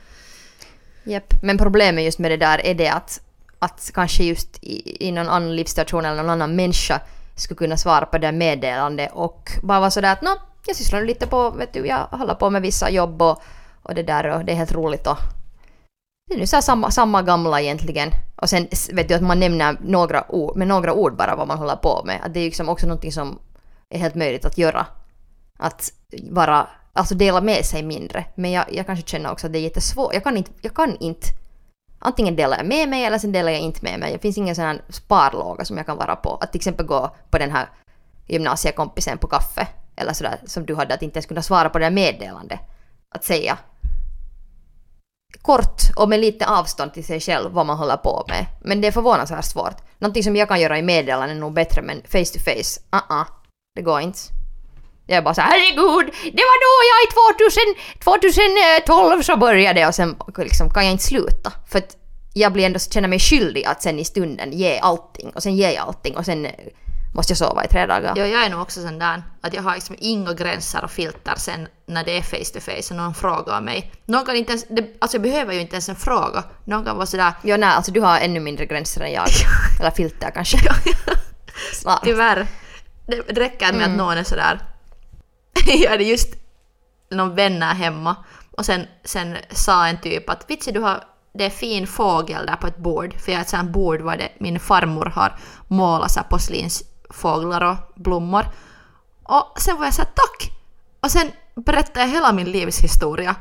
[1.04, 1.34] Japp.
[1.42, 3.20] Men problemet just med det där är det att,
[3.58, 7.00] att kanske just i, i någon annan livssituation eller någon annan människa
[7.36, 11.02] skulle kunna svara på det där meddelandet och bara vara sådär att nå, jag sysslar
[11.02, 13.42] lite på, vet du, jag håller på med vissa jobb och,
[13.82, 15.18] och det där och det är helt roligt och
[16.30, 18.10] det är nu så samma, samma gamla egentligen.
[18.36, 21.58] Och sen vet du att man nämner några ord, med några ord bara vad man
[21.58, 22.20] håller på med.
[22.22, 23.38] Att det är liksom också någonting som
[23.88, 24.86] är helt möjligt att göra.
[25.58, 25.92] Att
[26.30, 28.24] vara, alltså dela med sig mindre.
[28.34, 30.14] Men jag, jag kanske känner också att det är jättesvårt.
[30.14, 31.26] Jag kan inte, jag kan inte.
[31.98, 34.12] Antingen delar jag med mig eller sen delar jag inte med mig.
[34.12, 36.34] Det finns ingen sån här sparlåga som jag kan vara på.
[36.34, 37.68] Att till exempel gå på den här
[38.26, 39.68] gymnasiekompisen på kaffe.
[39.96, 42.60] Eller sådär som du hade, att inte ens kunna svara på det här meddelandet.
[43.14, 43.58] Att säga
[45.42, 48.46] kort och med lite avstånd till sig själv vad man håller på med.
[48.60, 49.76] Men det är förvånansvärt svårt.
[49.98, 53.24] Någonting som jag kan göra i meddelanden är nog bättre men face to face, uh-uh,
[53.74, 54.18] det går inte.
[55.06, 57.62] Jag är bara så här, herregud, det var då jag i 2000,
[58.84, 61.52] 2012 så började och sen liksom kan jag inte sluta.
[61.70, 61.96] För att
[62.34, 65.70] jag blir ändå, känner mig skyldig att sen i stunden ge allting och sen ger
[65.70, 66.46] jag allting och sen
[67.14, 68.12] måste jag sova i tre dagar.
[68.16, 71.34] ja, jag är nog också sån där att jag har liksom inga gränser och filter
[71.36, 73.92] sen när det är face to face och någon frågar mig.
[74.04, 76.44] Någon kan inte ens, det, alltså jag behöver ju inte ens en fråga.
[76.64, 79.26] Någon vara sådär Jo, nej, alltså du har ännu mindre gränser än jag.
[79.80, 80.58] Eller filter kanske.
[81.72, 82.04] Snart.
[82.04, 82.46] Tyvärr.
[83.06, 84.60] Det det räcker med att någon är sådär...
[85.66, 86.34] jag hade just
[87.10, 88.16] någon vänner hemma
[88.50, 92.56] och sen, sen sa en typ att vitsi du har, det är fin fågel där
[92.56, 95.36] på ett bord, för jag har ett sånt bord var det min farmor har
[95.68, 96.28] målat så här
[97.10, 98.44] porslinsfåglar och blommor.
[99.24, 100.50] Och sen var jag så här, tack!
[101.00, 101.30] Och sen
[101.66, 103.34] berättade jag hela min livshistoria.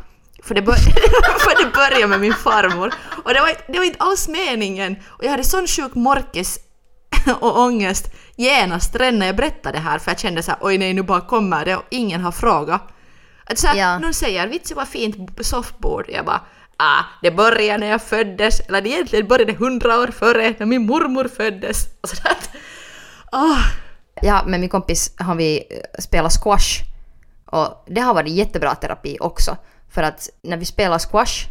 [0.44, 0.74] För det, bör
[1.40, 2.94] för det började med min farmor.
[3.26, 4.96] Och det var, det var inte alls meningen.
[5.08, 6.60] Och jag hade sån sjuk morkis
[7.40, 10.78] och ångest genast redan när jag berättade det här för jag kände så här, oj
[10.78, 12.82] nej nu bara kommer det och ingen har frågat.
[13.46, 14.00] Att så här, Ja.
[14.00, 16.06] Någon säger vitsi vad fint soffbord.
[16.10, 16.42] Jag bara
[16.78, 20.86] ah, det började när jag föddes, eller det egentligen började hundra år före när min
[20.86, 21.86] mormor föddes.
[22.02, 22.36] Och sådär.
[23.32, 23.64] Ah,
[24.22, 26.82] Ja, med min kompis har vi eh, spelat squash.
[27.46, 29.58] Och det har varit jättebra terapi också.
[29.90, 31.48] För att när vi spelar squash,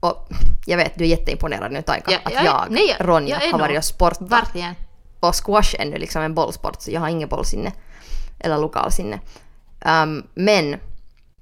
[0.00, 0.28] och
[0.66, 3.52] jag vet du är jätteimponerad nu Taika, Ja, att jag jag, nej, jag- Ronja, jag
[3.52, 4.30] har varit och sportat.
[4.30, 4.74] verkligen.
[5.20, 7.72] Och squash är nu liksom en bollsport, så jag har ingen bollsinne.
[8.40, 9.20] Eller lokalsinne.
[9.86, 10.76] Um, men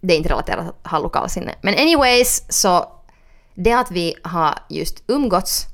[0.01, 1.55] det är inte relaterat att ha lokalsinne.
[1.63, 2.93] Men anyways, så
[3.55, 5.67] det att vi har just umgåtts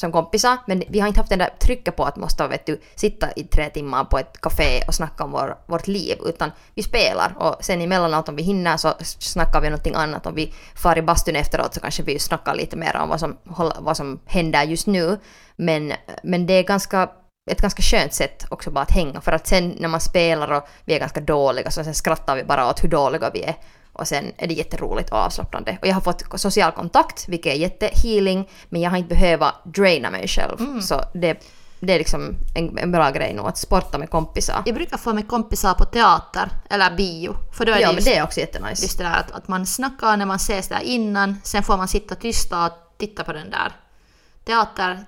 [0.00, 2.80] som kompisar, men vi har inte haft det där trycket på att måste vet du,
[2.94, 6.82] sitta i tre timmar på ett café och snacka om vår, vårt liv, utan vi
[6.82, 10.26] spelar och sen emellanåt om vi hinner så snackar vi någonting annat.
[10.26, 13.36] Om vi far i bastun efteråt så kanske vi snackar lite mer om vad som,
[13.78, 15.18] vad som händer just nu.
[15.56, 17.10] Men, men det är ganska
[17.50, 20.68] ett ganska skönt sätt också bara att hänga för att sen när man spelar och
[20.84, 23.54] vi är ganska dåliga så sen skrattar vi bara åt hur dåliga vi är
[23.98, 25.78] och sen är det jätteroligt och avslappnande.
[25.82, 30.10] Och jag har fått social kontakt vilket är jättehealing men jag har inte behövt draina
[30.10, 30.80] mig själv.
[30.80, 31.44] Så det,
[31.80, 34.62] det är liksom en, en bra grej nu att sporta med kompisar.
[34.66, 37.36] Jag brukar få med kompisar på teater eller bio.
[37.52, 38.82] För då är Ja det men just, det är också jättenice.
[38.82, 41.88] just det där att, att man snackar när man ses där innan, sen får man
[41.88, 43.72] sitta tysta och titta på den där
[44.44, 45.04] teater,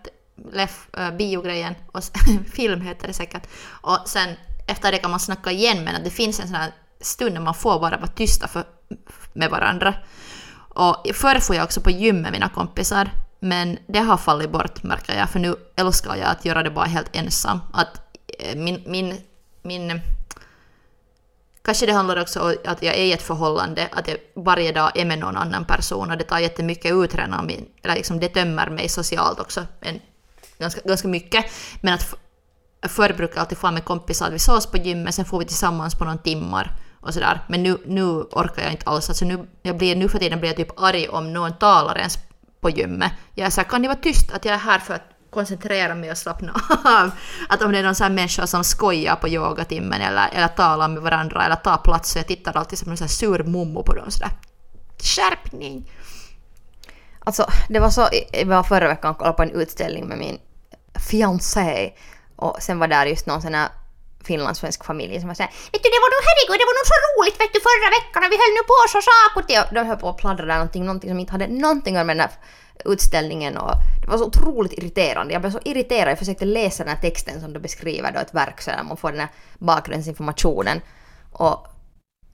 [0.52, 2.02] lef, äh, biogrejen, och
[2.52, 3.48] film heter det säkert.
[3.66, 4.28] Och sen
[4.66, 7.40] efter det kan man snacka igen men att det finns en sån här stund när
[7.40, 8.64] man får bara vara tysta för,
[9.32, 9.94] med varandra.
[10.56, 14.82] Och förr får jag också på gym med mina kompisar, men det har fallit bort
[14.82, 17.60] märker jag, för nu älskar jag att göra det bara helt ensam.
[17.72, 18.00] Att
[18.38, 19.20] eh, min, min,
[19.62, 20.00] min
[21.62, 24.96] Kanske det handlar också om att jag är i ett förhållande, att jag varje dag
[24.96, 28.28] är med någon annan person och det tar jättemycket utrymme av min, eller liksom det
[28.28, 30.00] tömmer mig socialt också, men
[30.58, 31.44] ganska, ganska mycket.
[31.80, 32.14] Men att
[32.82, 35.44] förr brukade jag alltid få med kompisar att vi sågs på gymmet, sen får vi
[35.44, 37.44] tillsammans på någon timmar och sådär.
[37.48, 39.08] Men nu, nu orkar jag inte alls.
[39.08, 42.18] Alltså nu, jag blir, nu för tiden blir jag typ arg om någon talar ens
[42.60, 43.12] på gymmet.
[43.34, 46.10] Jag är såhär, kan ni vara tyst att jag är här för att koncentrera mig
[46.10, 46.52] och slappna
[46.84, 47.10] av.
[47.48, 50.88] Att om det är någon sån här människa som skojar på yogatimmen eller, eller talar
[50.88, 53.94] med varandra eller tar plats så jag tittar alltid som en sån sur mummo på
[53.94, 54.30] dem sådär.
[55.02, 55.90] Skärpning!
[57.18, 60.38] Alltså, det var så, jag var förra veckan och kollade på en utställning med min
[60.94, 61.92] fiancé
[62.36, 63.68] och sen var där just någon sån här
[64.24, 66.98] finlandssvensk familj som var såhär Vet du det var nog herregud, det var nog så
[67.08, 69.96] roligt vet du förra veckan och vi höll nu på så saker och de höll
[69.96, 72.32] på att pladdra där någonting, någonting som inte hade någonting att göra med den här
[72.92, 75.32] utställningen och det var så otroligt irriterande.
[75.32, 78.34] Jag blev så irriterad, jag försökte läsa den här texten som du beskriver då ett
[78.34, 80.80] verk så där man får den här bakgrundsinformationen
[81.32, 81.66] och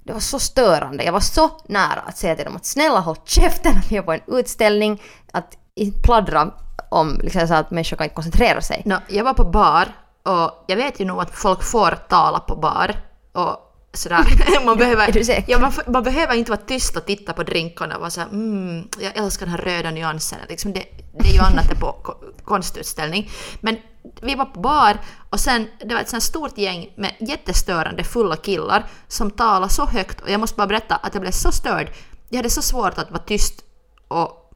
[0.04, 1.04] det var så störande.
[1.04, 4.02] Jag var så nära att säga till dem att snälla håll käften att vi är
[4.02, 5.02] på en utställning.
[5.32, 5.56] Att
[6.02, 6.54] pladdra
[6.90, 8.82] om liksom, så att människor kan inte koncentrera sig.
[8.84, 9.88] No, jag var på bar
[10.28, 12.94] och jag vet ju nog att folk får tala på bar
[13.32, 13.56] och
[13.92, 14.24] sådär.
[14.64, 15.52] Man behöver, Är du säker?
[15.52, 18.88] ja, man, man behöver inte vara tyst och titta på drinkarna och vara såhär mm,
[19.00, 20.38] jag älskar den här röda nyansen.
[20.48, 20.84] Liksom det,
[21.18, 23.30] det är ju annat än på ko- konstutställning.
[23.60, 23.76] Men
[24.22, 24.96] vi var på bar
[25.30, 29.86] och sen det var ett sånt stort gäng med jättestörande fulla killar som talade så
[29.86, 31.90] högt och jag måste bara berätta att jag blev så störd.
[32.28, 33.64] Jag hade så svårt att vara tyst
[34.08, 34.50] och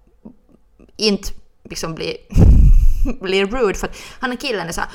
[0.96, 1.28] inte
[1.64, 2.16] liksom bli,
[3.20, 4.90] bli rude för att han killen är såhär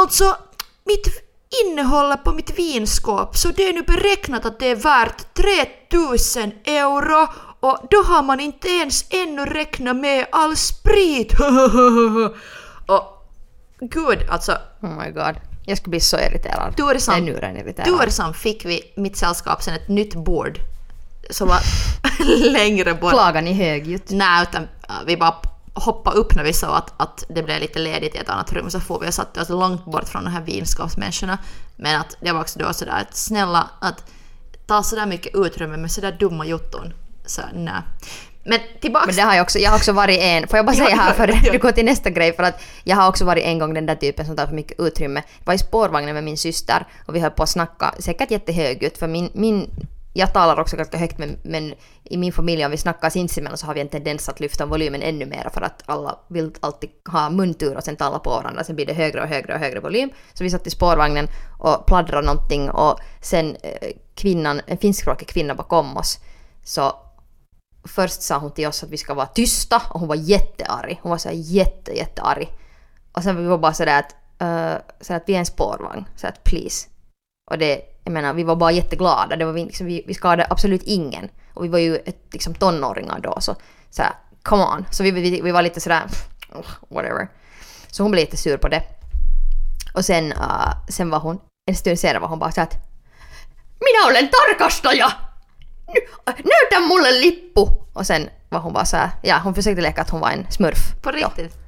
[0.00, 0.36] Alltså,
[0.84, 1.06] mitt
[1.64, 7.26] innehållet på mitt vinskåp så det är nu beräknat att det är värt 3000 euro
[7.60, 11.32] och då har man inte ens ännu räknat med all sprit.
[12.86, 13.28] och
[13.80, 15.34] gud alltså, Oh my god.
[15.66, 16.74] Jag skulle bli så irriterad.
[16.76, 18.00] Tursam- nu redan irriterad.
[18.00, 20.58] tursam fick vi mitt sällskap sen ett nytt bord
[21.30, 21.60] som var
[22.52, 23.12] längre bort.
[23.12, 24.10] Klagar ni högljutt?
[24.10, 24.68] Nej, utan
[25.06, 25.34] vi bara
[25.80, 28.70] hoppade upp när vi såg att, att det blev lite ledigt i ett annat rum
[28.70, 31.38] så får vi och satte oss långt bort från de här vinskapsmänniskorna.
[31.76, 34.04] Men att det var också då sådär att snälla att
[34.66, 36.92] ta sådär mycket utrymme med sådär dumma jotton.
[37.26, 37.82] Så nej.
[38.44, 39.06] Men tillbaks...
[39.06, 41.12] Men det har jag också, jag har också varit en, får jag bara säga här
[41.12, 41.52] för ja.
[41.52, 43.94] du går till nästa grej för att jag har också varit en gång den där
[43.94, 45.22] typen som tar för mycket utrymme.
[45.38, 48.98] Jag var i spårvagnen med min syster och vi höll på att snacka, säkert jättehögljutt
[48.98, 49.70] för min, min
[50.12, 53.66] jag talar också ganska högt men, men i min familj om vi snackar sinsemellan så
[53.66, 57.30] har vi en tendens att lyfta volymen ännu mer för att alla vill alltid ha
[57.30, 58.64] muntur och sen tala på varandra.
[58.64, 60.10] Sen blir det högre och högre och högre volym.
[60.34, 65.54] Så vi satt i spårvagnen och pladdrade någonting och sen eh, kvinnan, en finskspråkig kvinna
[65.54, 66.18] bakom oss
[66.64, 66.92] så
[67.84, 70.98] först sa hon till oss att vi ska vara tysta och hon var jättearg.
[71.02, 72.48] Hon var så här jätte, jättearg.
[73.12, 76.04] Och sen vi var bara sådär att, eh, uh, så att vi är en spårvagn,
[76.16, 76.88] så att please.
[77.50, 79.36] Och det, jag menar, vi var bara jätteglada.
[79.36, 81.28] Det var vi, liksom, vi, vi skadade absolut ingen.
[81.54, 83.56] Och vi var ju ett, liksom tonåringar då, så
[83.90, 84.84] såhär, come on.
[84.90, 86.02] Så vi, vi, vi var lite sådär,
[86.88, 87.28] whatever.
[87.90, 88.82] Så hon blev lite sur på det.
[89.94, 92.88] Och sen, uh, sen var hon, en stund senare var hon bara så att
[93.80, 95.10] Minä olen tarkastaja!
[96.26, 97.66] Näytä mulle lippu!
[97.92, 100.46] Och sen var hon bara så här, ja hon försökte leka att hon var en
[100.50, 100.78] smurf.
[101.02, 101.58] På riktigt?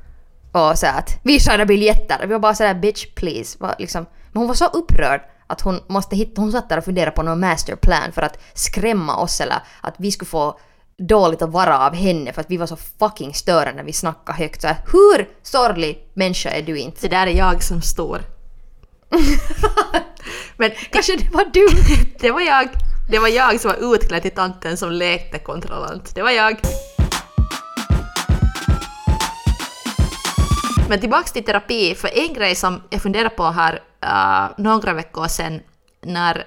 [0.53, 0.71] Ja.
[0.71, 2.27] Och så att visa era biljetter.
[2.27, 3.57] Vi var bara sådär bitch please.
[3.61, 6.85] Var liksom, men hon var så upprörd att hon måste hitta, hon satt där och
[6.85, 10.59] funderade på någon masterplan för att skrämma oss eller att vi skulle få
[10.99, 14.39] dåligt att vara av henne för att vi var så fucking störande när vi snackade
[14.39, 14.61] högt.
[14.61, 17.01] Så här, hur sorglig människa är du inte?
[17.01, 18.21] Det där är jag som står.
[20.57, 21.67] Men Kanske det var du?
[22.21, 22.69] det var jag.
[23.11, 26.15] Det var jag som var utklädd till tanten som lekte kontrollant.
[26.15, 26.61] Det var jag.
[30.89, 35.29] Men tillbaks till terapi, för en grej som jag funderade på här uh, några veckor
[35.29, 35.61] sedan
[36.01, 36.45] när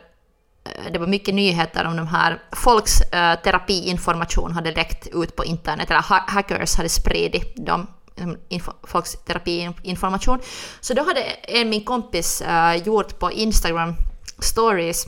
[0.63, 5.45] äh, det var mycket nyheter om de här folks uh, terapiinformation hade läckt ut på
[5.45, 10.39] internet, eller ha hackers hade spridit dem liksom info, folks terapiinformation.
[10.81, 13.95] Så då hade en min kompis uh, gjort på Instagram
[14.39, 15.07] stories,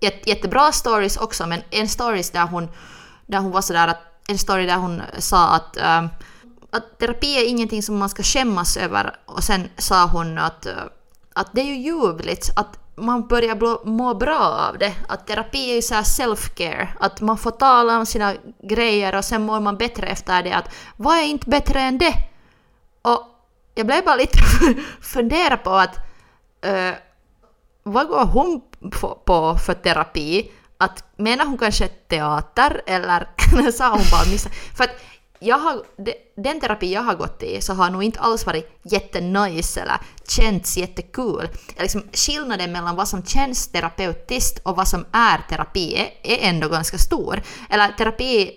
[0.00, 2.68] jättebra stories också, men en stories där hon,
[3.26, 6.06] där hon var sådär att, en story där hon sa att uh,
[6.70, 10.66] att terapi är ingenting som man ska skämmas över och sen sa hon att,
[11.40, 14.94] att det är ju ljuvligt att man börjar må bra av det.
[15.08, 19.42] Att terapi är ju så self-care, att man får tala om sina grejer och sen
[19.42, 20.52] mår man bättre efter det.
[20.52, 22.14] Att vad är inte bättre än det?
[23.02, 23.22] Och
[23.74, 24.38] jag blev bara lite
[25.00, 25.96] fundera på att
[26.66, 26.94] uh,
[27.82, 28.60] vad går hon
[29.24, 30.50] på för terapi?
[30.78, 33.28] Att menar hon kanske teater eller
[33.72, 34.50] sa hon bara missa?
[34.76, 35.00] För att
[35.42, 35.82] jag har,
[36.36, 39.96] den terapi jag har gått i så har nog inte alls varit jättenice eller
[40.28, 41.48] känts jättekul.
[41.78, 46.68] Liksom, skillnaden mellan vad som känns terapeutiskt och vad som är terapi är, är ändå
[46.68, 47.42] ganska stor.
[47.70, 48.50] Eller terapi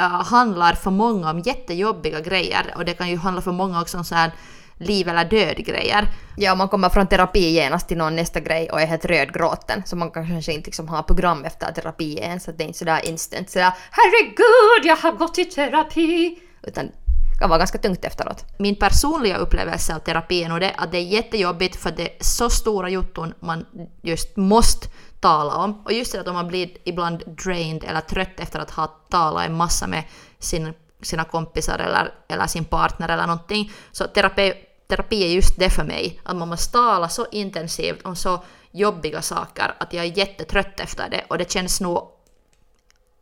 [0.00, 3.98] uh, handlar för många om jättejobbiga grejer och det kan ju handla för många också
[3.98, 4.32] om så här
[4.78, 6.08] liv eller död grejer.
[6.36, 9.82] Ja, man kommer från terapi genast till någon nästa grej och är helt rödgråten.
[9.86, 13.00] Så man kanske inte liksom har program efter terapi än, så det är inte sådär
[13.08, 16.38] instant sådär herregud, jag har gått i terapi.
[16.62, 18.44] Utan det kan vara ganska tungt efteråt.
[18.58, 22.24] Min personliga upplevelse av terapi är nog det att det är jättejobbigt för det är
[22.24, 23.66] så stora jutton man
[24.02, 24.88] just måste
[25.20, 25.82] tala om.
[25.84, 29.46] Och just det att om man blir ibland drained eller trött efter att ha talat
[29.46, 30.04] en massa med
[30.38, 33.72] sin, sina kompisar eller, eller sin partner eller någonting.
[33.92, 34.52] Så terapi,
[34.88, 36.20] terapi är just det för mig.
[36.22, 41.10] Att man måste tala så intensivt om så jobbiga saker att jag är jättetrött efter
[41.10, 42.18] det och det känns nog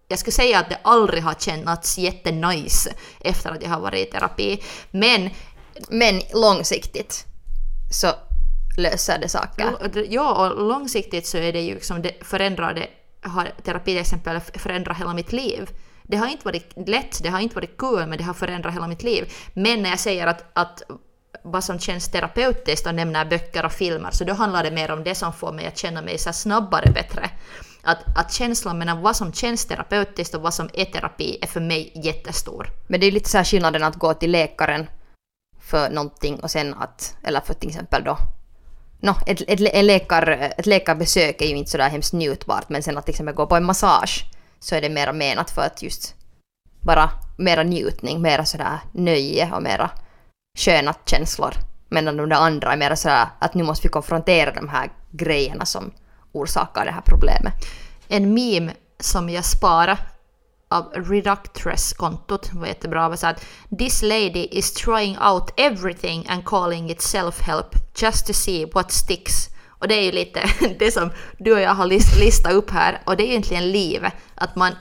[0.09, 4.11] jag skulle säga att det aldrig har känts jättenice efter att jag har varit i
[4.11, 4.62] terapi.
[4.90, 5.31] Men,
[5.88, 7.26] men långsiktigt
[7.92, 8.07] så
[8.79, 9.76] löser det saker.
[10.09, 12.87] Ja, och långsiktigt så är det ju liksom det förändrade,
[13.22, 15.70] har terapi till exempel förändrat hela mitt liv.
[16.02, 18.88] Det har inte varit lätt, det har inte varit kul, men det har förändrat hela
[18.88, 19.33] mitt liv.
[19.55, 20.83] Men när jag säger att, att
[21.42, 25.05] vad som känns terapeutiskt och nämner böcker och filmer, så då handlar det mer om
[25.05, 27.31] det som får mig att känna mig så snabbare bättre.
[27.83, 31.61] Att, att känslan mellan vad som känns terapeutiskt och vad som är terapi är för
[31.61, 32.70] mig jättestor.
[32.87, 34.87] Men det är lite så här skillnaden att gå till läkaren
[35.61, 38.18] för någonting och sen att, eller för till exempel då
[39.01, 42.99] No, ett, ett, en läkar, ett läkarbesök är ju inte sådär hemskt njutbart men sen
[42.99, 44.25] att till exempel gå på en massage
[44.61, 46.14] så är det mera menat för att just
[46.81, 49.90] bara mera njutning, mera sådär nöje och mera
[50.57, 51.55] sköna känslor.
[51.88, 55.64] Medan de där andra är mera sådär att nu måste vi konfrontera de här grejerna
[55.64, 55.92] som
[56.33, 57.55] orsakar det här problemet.
[58.09, 59.99] En meme som jag sparade
[60.69, 63.09] av Reductress-kontot var jättebra.
[63.09, 63.45] var Så att
[63.79, 69.49] “This lady is trying out everything and calling it self-help just to see what sticks”.
[69.79, 70.40] Och det är ju lite
[70.79, 71.87] det som du och jag har
[72.21, 73.03] listat upp här.
[73.05, 74.12] Och det är egentligen livet.
[74.35, 74.73] Att man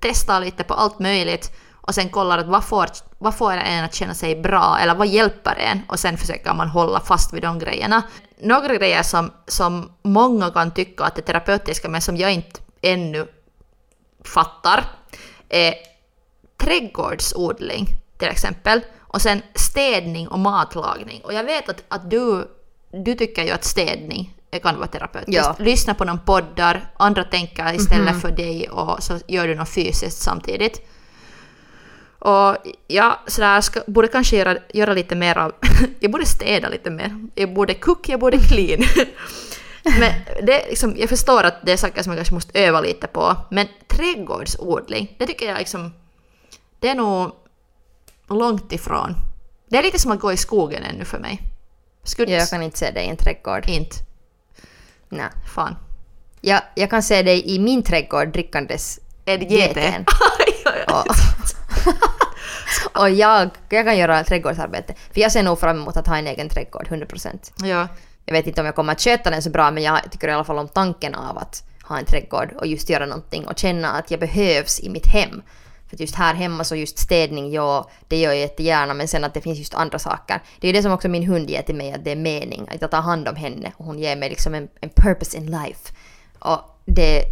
[0.00, 1.50] testar lite på allt möjligt
[1.82, 2.86] och sen kollar att vad får,
[3.18, 6.68] vad får en att känna sig bra eller vad hjälper en och sen försöker man
[6.68, 8.02] hålla fast vid de grejerna.
[8.40, 13.26] Några grejer som, som många kan tycka att är terapeutiska men som jag inte ännu
[14.24, 14.84] fattar
[15.48, 15.74] är
[16.60, 17.86] trädgårdsodling
[18.18, 21.20] till exempel och sen städning och matlagning.
[21.24, 22.48] Och jag vet att, att du,
[22.90, 25.36] du tycker ju att städning kan vara terapeutiskt.
[25.36, 25.56] Ja.
[25.58, 28.20] Lyssna på någon poddar, andra tänker istället mm -hmm.
[28.20, 30.88] för dig och så gör du något fysiskt samtidigt.
[32.24, 32.56] Och
[32.86, 35.52] jag sådär, ska, borde kanske göra, göra lite mer av...
[36.00, 37.28] jag borde städa lite mer.
[37.34, 38.84] Jag borde cook, jag borde clean.
[40.00, 40.12] Men
[40.46, 43.36] det, liksom, jag förstår att det är saker som jag kanske måste öva lite på,
[43.50, 45.92] men trädgårdsodling, det tycker jag liksom,
[46.78, 47.32] det är nog
[48.28, 49.14] långt ifrån.
[49.68, 51.42] Det är lite som att gå i skogen ännu för mig.
[52.04, 53.64] Skulle Jag kan inte se dig i en trädgård.
[53.68, 53.96] inte.
[55.08, 55.28] Nej.
[55.54, 55.76] Fan.
[56.40, 59.00] Jag, jag kan se dig i min trädgård drickandes?
[59.26, 60.04] GT'n.
[60.64, 61.00] Ja, ja.
[61.00, 61.16] Och,
[62.94, 64.94] och jag, jag kan göra trädgårdsarbete.
[65.12, 67.52] För jag ser nog fram emot att ha en egen trädgård, 100%.
[67.64, 67.88] ja.
[68.24, 70.32] Jag vet inte om jag kommer att sköta den så bra men jag tycker i
[70.32, 73.90] alla fall om tanken av att ha en trädgård och just göra någonting och känna
[73.90, 75.42] att jag behövs i mitt hem.
[75.90, 79.34] För just här hemma så just städning, ja, det gör jag jättegärna men sen att
[79.34, 80.40] det finns just andra saker.
[80.60, 82.80] Det är det som också min hund ger till mig, att det är mening, att
[82.80, 85.92] jag tar hand om henne och hon ger mig liksom en, en purpose in life.
[86.38, 87.22] Och det,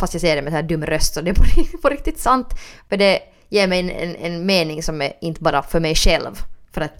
[0.00, 2.20] fast jag säger det med så här dum röst så det är på, på riktigt
[2.20, 2.48] sant.
[2.88, 3.20] För det
[3.54, 6.34] ger mig en, en, en mening som är inte bara för mig själv.
[6.72, 6.94] För att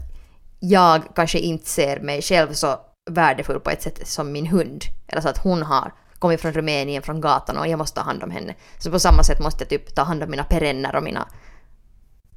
[0.60, 2.76] jag kanske inte ser mig själv så
[3.10, 4.84] värdefull på ett sätt som min hund.
[5.08, 8.22] Eller så att hon har kommit från Rumänien, från gatan och jag måste ta hand
[8.22, 8.54] om henne.
[8.78, 11.28] Så på samma sätt måste jag typ ta hand om mina perenner och mina,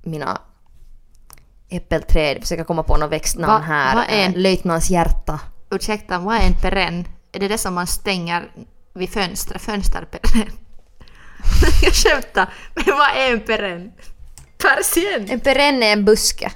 [0.03, 0.41] mina
[1.69, 2.37] äppelträd.
[2.41, 3.95] Försöka komma på något växtnamn Va- här.
[3.95, 5.39] vad är Eh, Löjtnants hjärta.
[5.71, 7.07] Ursäkta, vad är en perenn?
[7.31, 8.51] Är det det som man stänger
[8.93, 9.61] vid fönstret?
[9.61, 10.51] Fönsterperenn?
[11.81, 12.53] jag skämtar.
[12.73, 13.91] Men vad är en perenn?
[14.57, 15.29] Persien?
[15.29, 16.51] En perenn är en buske,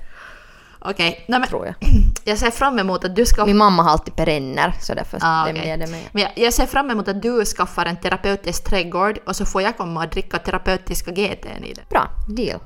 [0.86, 1.76] Okej, men tror jag.
[2.24, 3.46] jag ser fram emot att du ska...
[3.46, 5.70] Min mamma har alltid perenner, så därför Ah, det okej.
[5.70, 6.04] är det med.
[6.12, 9.62] Men jag, jag ser fram emot att du skaffar en terapeutisk trädgård och så får
[9.62, 11.90] jag komma och dricka terapeutiska GT'n i det.
[11.90, 12.60] Bra, deal.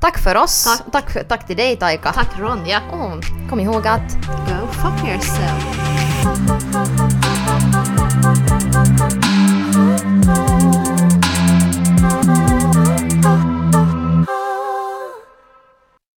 [0.00, 0.64] Tack för oss.
[0.64, 0.92] Tack.
[0.92, 2.12] Tack, för, tack till dig Taika.
[2.12, 2.80] Tack Ronja.
[2.92, 5.66] Oh, kom ihåg att Go fuck yourself.